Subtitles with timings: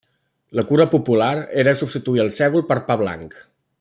[0.59, 1.33] La cura popular
[1.65, 3.39] era substituir el sègol per pa blanc.